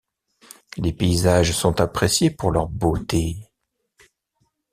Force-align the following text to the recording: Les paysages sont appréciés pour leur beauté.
Les 0.77 0.93
paysages 0.93 1.51
sont 1.55 1.79
appréciés 1.79 2.31
pour 2.31 2.49
leur 2.49 2.67
beauté. 2.69 3.37